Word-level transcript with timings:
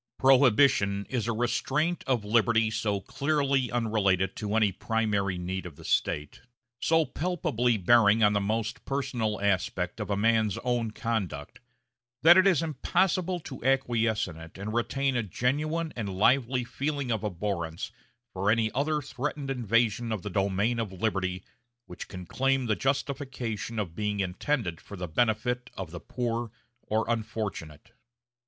Prohibition 0.17 1.05
is 1.11 1.27
a 1.27 1.31
restraint 1.31 2.03
of 2.07 2.25
liberty 2.25 2.71
so 2.71 3.01
clearly 3.01 3.71
unrelated 3.71 4.35
to 4.37 4.55
any 4.55 4.71
primary 4.71 5.37
need 5.37 5.67
of 5.67 5.75
the 5.75 5.85
state, 5.85 6.41
so 6.79 7.05
palpably 7.05 7.77
bearing 7.77 8.23
on 8.23 8.33
the 8.33 8.41
most 8.41 8.83
personal 8.83 9.39
aspect 9.39 9.99
of 9.99 10.09
a 10.09 10.17
man's 10.17 10.57
own 10.63 10.89
conduct, 10.89 11.59
that 12.23 12.35
it 12.35 12.47
is 12.47 12.63
impossible 12.63 13.39
to 13.41 13.63
acquiesce 13.63 14.27
in 14.27 14.37
it 14.37 14.57
and 14.57 14.73
retain 14.73 15.15
a 15.15 15.21
genuine 15.21 15.93
and 15.95 16.17
lively 16.17 16.63
feeling 16.63 17.11
of 17.11 17.23
abhorrence 17.23 17.91
for 18.33 18.49
any 18.49 18.71
other 18.71 19.03
threatened 19.03 19.51
invasion 19.51 20.11
of 20.11 20.23
the 20.23 20.31
domain 20.31 20.79
of 20.79 20.91
liberty 20.91 21.43
which 21.85 22.07
can 22.07 22.25
claim 22.25 22.65
the 22.65 22.75
justification 22.75 23.77
of 23.77 23.93
being 23.93 24.19
intended 24.19 24.81
for 24.81 24.97
the 24.97 25.07
benefit 25.07 25.69
of 25.77 25.91
the 25.91 25.99
poor 25.99 26.49
or 26.87 27.05
unfortunate. 27.07 27.91